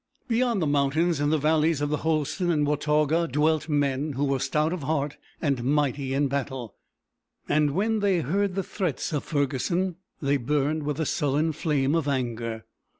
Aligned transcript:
Beyond 0.27 0.63
the, 0.63 0.65
mountains, 0.65 1.19
in 1.19 1.29
the 1.29 1.37
valleys 1.37 1.79
of 1.79 1.89
the 1.91 1.97
Holston 1.97 2.49
and 2.49 2.65
Watauga, 2.65 3.27
dwelt 3.27 3.69
men 3.69 4.13
who 4.13 4.23
were 4.25 4.39
stout 4.39 4.73
of 4.73 4.81
heart 4.81 5.17
and 5.39 5.63
mighty 5.63 6.15
in 6.15 6.27
battle, 6.27 6.73
and 7.47 7.75
when 7.75 7.99
they 7.99 8.21
heard 8.21 8.55
the 8.55 8.63
threats 8.63 9.13
of 9.13 9.23
Ferguson 9.23 9.97
they 10.19 10.37
burned 10.37 10.81
with 10.87 10.99
a 10.99 11.05
sullen 11.05 11.51
flame 11.51 11.93
of 11.93 12.07
anger. 12.07 12.65